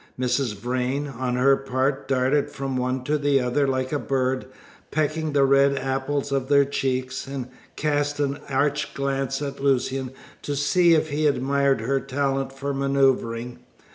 Mrs. 0.19 0.55
Vrain, 0.55 1.05
on 1.05 1.35
her 1.35 1.55
part, 1.55 2.07
darted 2.07 2.49
from 2.49 2.75
one 2.75 3.03
to 3.03 3.19
the 3.19 3.39
other 3.39 3.67
like 3.67 3.91
a 3.93 3.99
bird, 3.99 4.47
pecking 4.89 5.31
the 5.33 5.45
red 5.45 5.77
apples 5.77 6.31
of 6.31 6.47
their 6.49 6.65
cheeks, 6.65 7.27
and 7.27 7.47
cast 7.75 8.19
an 8.19 8.39
arch 8.49 8.95
glance 8.95 9.43
at 9.43 9.59
Lucian 9.63 10.09
to 10.41 10.55
see 10.55 10.95
if 10.95 11.09
he 11.11 11.27
admired 11.27 11.81
her 11.81 11.99
talent 11.99 12.51
for 12.51 12.73
manoeuvering. 12.73 13.59